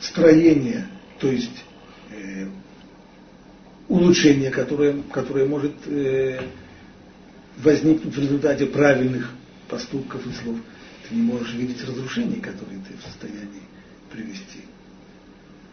[0.00, 0.86] строение,
[1.18, 1.64] то есть
[2.10, 2.46] э,
[3.88, 6.40] улучшение, которое, которое может э,
[7.58, 9.32] возникнут в результате правильных
[9.68, 10.58] поступков и слов.
[11.08, 13.62] Ты не можешь видеть разрушений, которые ты в состоянии
[14.12, 14.60] привести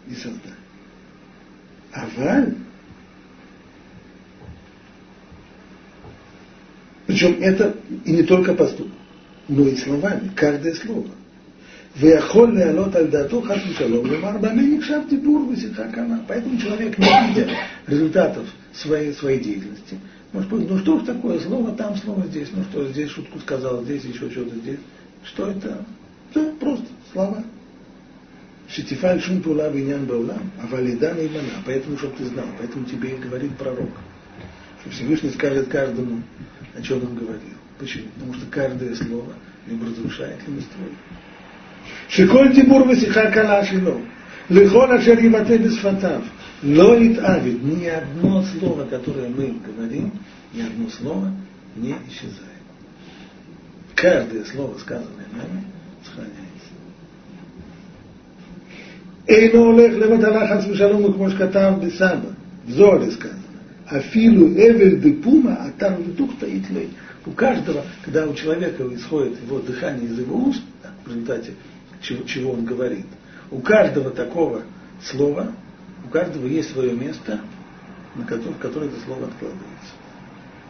[0.08, 0.54] и создать.
[1.94, 2.08] А
[7.08, 8.92] причем это и не только поступок,
[9.48, 11.10] но и словами, каждое слово.
[11.97, 16.19] ויכול להעלות על דעתו חס ושלום, לומר במה נחשב דיבור ושיחה קנה.
[16.29, 17.51] Поэтому человек, не видя
[17.89, 19.99] результатов своей, своей деятельности,
[20.33, 23.83] может быть, ну что ж такое, слово там, слово здесь, ну что, здесь шутку сказал,
[23.83, 24.79] здесь еще что-то здесь.
[25.25, 25.85] Что это?
[26.35, 27.45] Да, просто слова.
[28.69, 31.63] Шитифаль шум пула биньян баулам, а валидан и мана.
[31.67, 33.91] Поэтому, чтобы ты знал, поэтому тебе и говорит пророк.
[34.81, 36.23] Что Всевышний скажет каждому,
[36.77, 37.59] о чем он говорил.
[37.79, 38.07] Почему?
[38.15, 39.33] Потому что каждое слово
[39.67, 40.95] либо разрушает, либо строит.
[42.09, 44.01] Шиколь дибур васиха калашило.
[44.49, 46.23] Лихон ашер ебате бесфатав.
[46.63, 47.63] Лолит авид.
[47.63, 50.13] Ни одно слово, которое мы говорим,
[50.53, 51.33] ни одно слово
[51.77, 52.51] не исчезает.
[53.95, 55.65] Каждое слово, сказанное нами,
[56.05, 56.41] сохраняется.
[59.29, 62.31] אינו הולך לבטלה חס ושלום, כמו שכתב בסבא,
[62.67, 62.73] в
[63.11, 63.41] сказано.
[63.91, 66.91] Афилу эвель де пума, а там дух таит лей.
[67.27, 71.55] У каждого, когда у человека исходит его дыхание из его уст, да, в результате
[72.02, 73.06] чего, чего он говорит,
[73.52, 74.64] у каждого такого
[75.04, 75.52] слова,
[76.06, 77.42] у каждого есть свое место,
[78.16, 79.94] на которое, в которое это слово откладывается.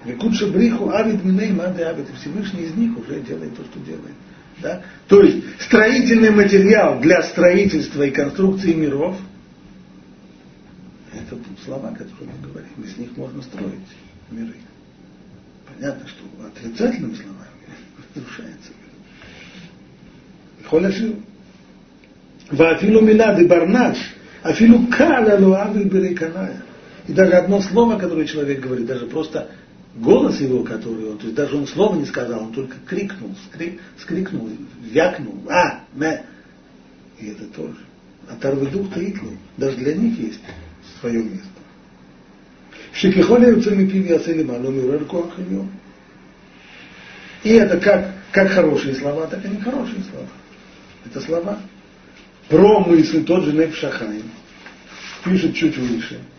[0.06, 2.08] Викудша бриху авид миней мады авид.
[2.20, 4.14] Всевышний из них уже делает то, что делает.
[4.62, 4.82] Да?
[5.08, 9.18] То есть строительный материал для строительства и конструкции миров–
[11.14, 12.84] это слова, которые мы говорим.
[12.84, 13.80] Из них можно строить
[14.30, 14.56] миры.
[15.68, 17.50] Понятно, что отрицательными словами
[18.16, 18.85] разрушается мир.
[20.70, 21.16] Холяшил.
[22.52, 23.98] Вафилу минады барнаш,
[24.44, 26.62] афилу каля луавиль береканая.
[27.08, 29.50] И даже одно слово, которое человек говорит, даже просто
[29.96, 33.82] голос его, который он, то есть даже он слова не сказал, он только крикнул, скрик,
[34.00, 34.50] скрикнул,
[34.92, 36.24] вякнул, а, мэ.
[37.20, 37.78] И это тоже.
[38.30, 40.40] А тарвы дух таитлу, даже для них есть
[41.00, 41.48] свое место.
[42.94, 44.48] Шикихоли юцами пиви асели
[47.44, 50.28] И это как, как хорошие слова, так и не хорошие слова.
[51.07, 51.59] Это слова.
[52.49, 54.31] Про мысли тот же Неф Шахайм
[55.25, 56.31] пишет чуть выше –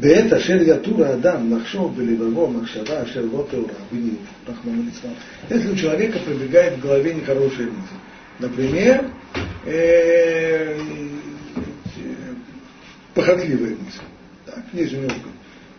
[0.00, 5.10] בעת אשר יתור האדם לחשוב בלבבו מחשבה אשר לא טהורה, בדיוק, רחמנו ליצלן.
[5.50, 7.98] Если у человека пробегает в голове нехорошая мысль,
[8.40, 9.04] например,
[9.66, 10.76] э,
[13.14, 14.02] похотливая мысль,
[14.46, 15.12] так, есть у него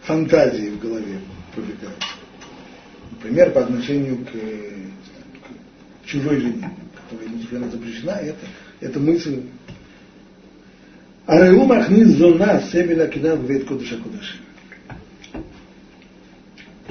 [0.04, 1.19] фантазии в голове
[1.54, 2.04] пробегают.
[3.12, 5.18] Например, по отношению к, к
[6.11, 8.38] чужой жизни, которая ничего запрещена, это,
[8.81, 9.42] это мысль.
[11.27, 14.37] Ареу махнис зона семеля кида вейт кодыша кодыша.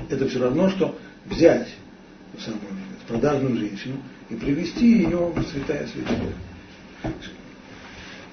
[0.09, 1.67] Это все равно, что взять
[2.39, 2.61] самую
[3.07, 3.97] продажную женщину
[4.29, 6.33] и привести ее в святая святая.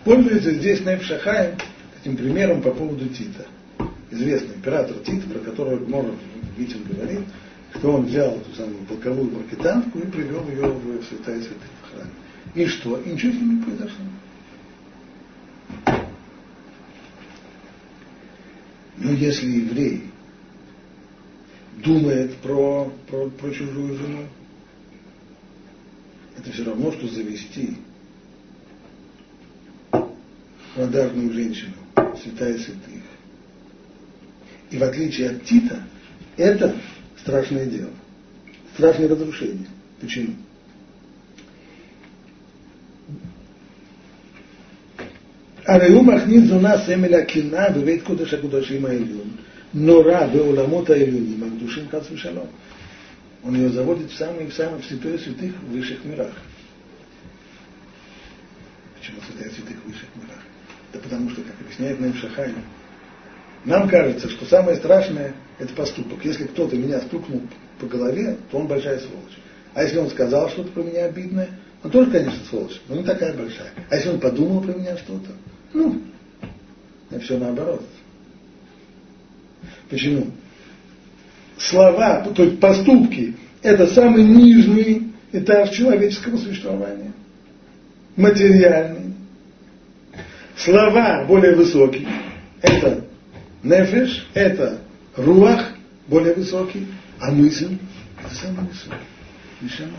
[0.05, 1.57] Пользуется здесь Неф Шахаем
[2.01, 3.47] этим примером по поводу Тита.
[4.11, 6.15] Известный император Тит, про которого Моров
[6.57, 7.23] Витин говорит,
[7.75, 12.11] что он взял эту самую полковую маркетантку и привел ее в святая в храме.
[12.55, 12.99] И что?
[13.01, 14.05] И ничего с ним не произошло.
[18.97, 20.05] Но если еврей
[21.85, 24.27] думает про, про, про чужую жену,
[26.39, 27.77] это все равно, что завести
[30.75, 31.75] продажную женщину,
[32.23, 33.03] святая святых.
[34.71, 35.83] И в отличие от Тита,
[36.37, 36.77] это
[37.26, 37.92] страшное дело,
[38.74, 39.68] страшное разрушение.
[40.00, 40.34] Почему?
[45.66, 49.30] הרי הוא מכניס זונה סמל הקנאה בבית קודש הקודשים העליון,
[49.74, 52.48] נורא בעולמות העליונים הקדושים חס ושלום.
[53.44, 56.34] Он ее заводит в самые, в самые в святое святых в высших мирах.
[59.00, 60.44] Почему святая святых в высших мирах?
[60.94, 62.54] Да потому что, как объясняет нам Шахай,
[63.66, 66.25] нам кажется, что самое страшное – это поступок.
[66.25, 67.43] Если кто-то меня стукнул
[67.79, 69.39] по голове, то он большая сволочь.
[69.75, 71.49] А если он сказал что-то про меня обидное,
[71.83, 73.71] он тоже, конечно, сволочь, но не такая большая.
[73.91, 75.31] А если он подумал про меня что-то,
[75.73, 76.01] ну,
[77.11, 77.83] и все наоборот.
[79.89, 80.27] Почему?
[81.59, 87.13] Слова, то есть поступки, это самый нижний этаж человеческого существования.
[88.17, 89.15] Материальный.
[90.57, 92.09] Слова более высокие.
[92.63, 93.05] Это
[93.63, 94.81] нефеш, это
[95.17, 95.73] руах,
[96.09, 96.87] более высокий,
[97.19, 97.79] а мысль
[98.23, 98.97] это самый высокий.
[99.61, 99.93] Нишама.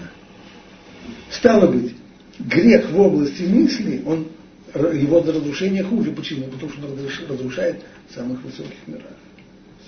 [1.31, 1.95] Стало быть,
[2.39, 4.27] грех в области мысли, он
[4.75, 6.11] его разрушение хуже.
[6.11, 6.45] Почему?
[6.45, 9.03] Потому что он разрушает в самых высоких мирах.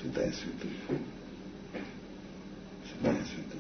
[0.01, 0.73] Святая святая.
[2.89, 3.59] Святая святая.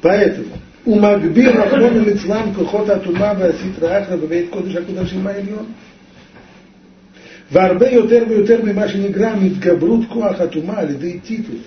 [0.00, 5.67] Поэтому у Магбир Рахмон Лицлам Кухот Атума Васитра Ахра Бабейт Кодыш Акудашим Айон.
[7.51, 11.61] והרבה יותר ויותר ממה שנגרם התגברות כוח הטומאה על ידי טיטוס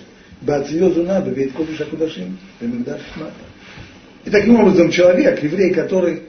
[0.45, 3.53] בהציו זונה בבית קודש הקודשים במקדש מטה.
[4.25, 6.21] И таким образом человек, еврей, который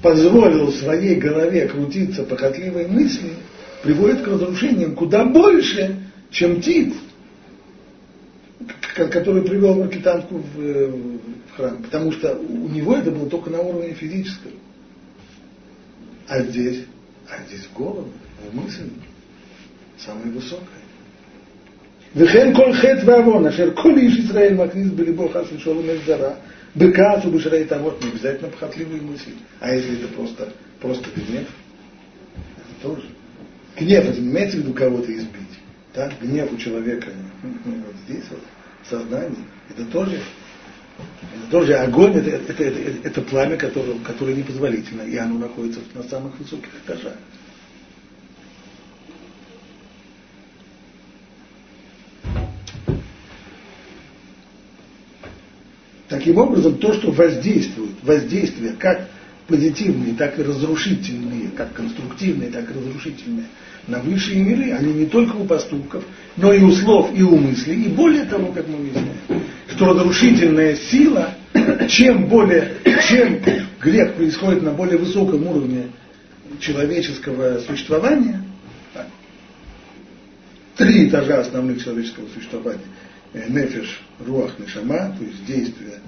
[0.00, 3.30] позволил своей голове крутиться похотливой мысли,
[3.82, 5.96] приводит к разрушениям куда больше,
[6.30, 6.94] чем Тит,
[8.94, 11.82] который привел маркетантку в, в храм.
[11.82, 14.52] Потому что у него это было только на уровне физическом.
[16.28, 16.84] А здесь,
[17.28, 18.08] а здесь в голову,
[18.50, 18.90] в мысль,
[19.98, 20.82] самое высокое.
[22.16, 26.34] וכן כל חטא ועוון, אשר כל איש ישראל מכניס בליבו חס ושלום אל זרה,
[26.76, 29.32] בכעס ובשרי תאוות, не обязательно похотливые мысли.
[29.60, 31.48] А если это просто, просто гнев,
[32.56, 33.08] это тоже.
[33.78, 35.58] Гнев, это не имеется в виду кого-то избить.
[35.94, 36.10] Да?
[36.20, 37.08] Гнев у человека
[37.42, 38.42] вот здесь вот,
[38.82, 40.24] в сознании, это тоже это
[41.49, 46.39] тоже огонь, это, это, это, это, пламя, которое, которое непозволительно, и оно находится на самых
[46.39, 47.13] высоких этажах.
[56.07, 59.07] Таким образом, то, что воздействует, воздействие как
[59.47, 63.45] позитивные, так и разрушительные, как конструктивные, так и разрушительные
[63.87, 66.03] на высшие миры, они не только у поступков,
[66.37, 67.83] но и у слов, и у мыслей.
[67.85, 69.09] И более того, как мы видим,
[69.81, 71.33] что разрушительная сила,
[71.89, 72.75] чем более,
[73.09, 73.41] чем
[73.81, 75.87] грех происходит на более высоком уровне
[76.59, 78.43] человеческого существования,
[80.77, 82.83] три этажа основных человеческого существования,
[83.33, 85.99] э, нефиш, руах, нешама, то есть действия,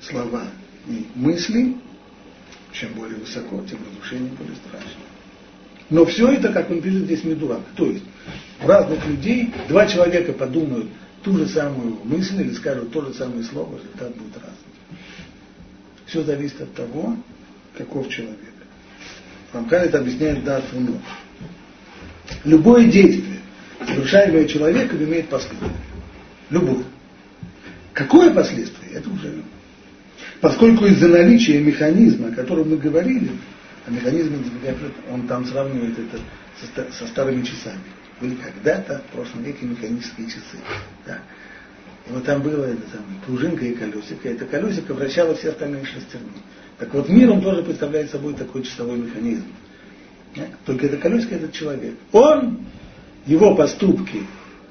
[0.00, 0.42] слова
[0.88, 1.76] и мысли,
[2.72, 5.02] чем более высоко, тем разрушение более страшно.
[5.88, 7.60] Но все это, как он пишет здесь, медурак.
[7.76, 8.02] То есть
[8.60, 10.88] у разных людей два человека подумают
[11.22, 14.98] ту же самую мысль или скажут то же самое слово, результат будет разный.
[16.06, 17.16] Все зависит от того,
[17.76, 18.38] каков человек.
[19.52, 21.00] Рамхан это объясняет да Фуну.
[22.44, 23.38] Любое действие,
[23.80, 25.70] совершаемое человеком, имеет последствия.
[26.50, 26.84] Любое.
[27.92, 28.92] Какое последствие?
[28.92, 29.42] Это уже
[30.40, 33.30] Поскольку из-за наличия механизма, о котором мы говорили,
[33.86, 34.44] а механизм,
[35.10, 37.80] он там сравнивает это со старыми часами.
[38.22, 40.56] Были когда-то в прошлом веке механические часы.
[41.04, 41.18] Да.
[42.08, 44.28] И вот там было это самое, пружинка и колесико.
[44.28, 46.30] Это колесико вращало все остальные шестерни.
[46.78, 49.46] Так вот мир, он тоже представляет собой такой часовой механизм.
[50.36, 50.42] Да?
[50.64, 51.94] Только это колесико, этот человек.
[52.12, 52.64] Он,
[53.26, 54.22] его поступки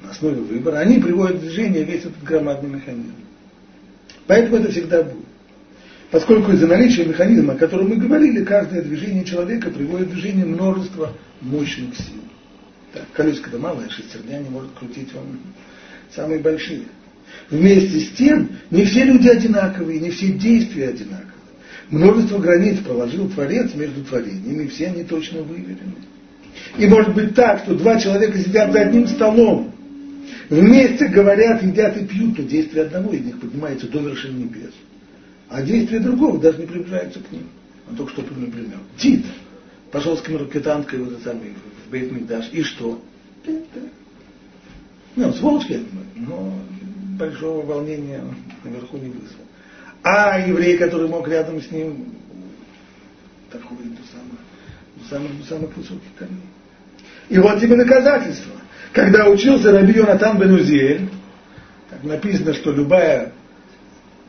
[0.01, 3.15] на основе выбора, они приводят в движение весь этот громадный механизм.
[4.27, 5.25] Поэтому это всегда будет.
[6.09, 11.11] Поскольку из-за наличия механизма, о котором мы говорили, каждое движение человека приводит в движение множество
[11.41, 12.21] мощных сил.
[12.93, 15.39] Так, колесико-то малое, шестерня не может крутить вам
[16.13, 16.83] самые большие.
[17.49, 21.31] Вместе с тем, не все люди одинаковые, не все действия одинаковые.
[21.89, 25.95] Множество границ проложил Творец между творениями, все они точно выверены.
[26.77, 29.73] И может быть так, что два человека сидят за одним столом,
[30.49, 34.73] вместе говорят, едят и пьют, но действие одного из них поднимается до вершин небес
[35.51, 37.43] а действия другого даже не приближаются к ним.
[37.89, 38.79] Он только что например.
[38.97, 39.25] Тит
[39.91, 41.53] пошел с капитанкой вот это самое,
[41.85, 43.01] в Бейтмикдаш, и что?
[45.15, 46.53] Ну, сволочь, я думаю, но
[47.19, 48.23] большого волнения
[48.63, 49.45] наверху не вызвал.
[50.03, 52.15] А еврей, который мог рядом с ним,
[53.51, 54.39] такой до самых,
[54.95, 56.41] до самых, до самых высоких камней.
[57.29, 58.53] И вот тебе доказательство.
[58.93, 61.09] Когда учился Раби Йонатан Бенузель,
[61.89, 63.33] так написано, что любая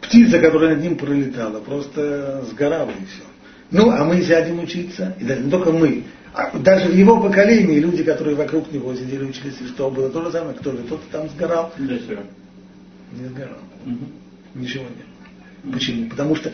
[0.01, 3.23] птица, которая над ним пролетала, просто сгорала и все.
[3.73, 6.05] Ну, а мы сядем учиться, и даже не только мы,
[6.35, 10.25] а даже в его поколении люди, которые вокруг него сидели учились, и что было то
[10.25, 11.73] же самое, кто же кто-то там сгорал.
[11.79, 11.95] Да.
[13.13, 13.59] Не сгорал.
[13.87, 14.05] Угу.
[14.55, 15.07] Ничего нет.
[15.65, 15.73] Угу.
[15.73, 16.09] Почему?
[16.11, 16.53] Потому что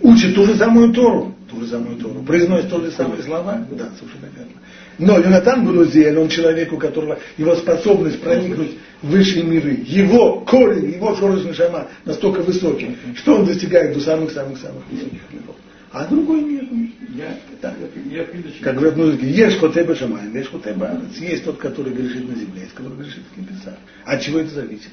[0.00, 3.88] учат ту же самую Тору, ту же самую Тору, произносят то же самые слова, да,
[3.98, 4.52] совершенно верно.
[4.98, 8.72] Но Юнатан Ганузель, он человек, у которого его способность проникнуть
[9.02, 14.82] в высшие миры, его корень, его шорос шама настолько высокий, что он достигает до самых-самых-самых
[14.90, 15.56] высоких миров.
[15.92, 16.68] А другой мир,
[17.16, 17.74] я, так,
[18.08, 18.24] я,
[18.62, 22.74] как говорят музыки, ешь хотеба шамаем, ешь хотеба есть тот, который грешит на земле, есть
[22.74, 23.74] который грешит в небесах.
[24.04, 24.90] От чего это зависит?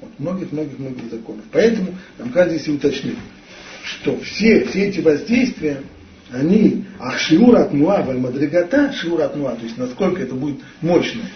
[0.00, 1.44] От многих-многих-многих законов.
[1.50, 3.16] Поэтому нам каждый здесь уточнил,
[3.82, 5.82] что все, все эти воздействия,
[6.30, 11.30] они, ах шиур от муа, мадригата, шиур от муа, то есть насколько это будет мощное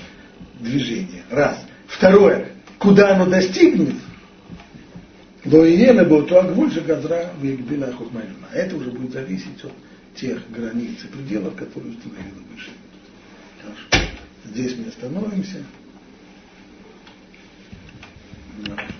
[0.60, 1.58] движение, раз.
[1.88, 3.96] Второе, куда оно достигнет,
[5.44, 8.48] Лоиена был то агвуль же газра в Егбила Хухмайлюна.
[8.52, 9.72] Это уже будет зависеть от
[10.14, 12.70] тех границ и пределов, которые установили выше.
[14.44, 15.64] Здесь мы остановимся.
[18.66, 18.99] Да.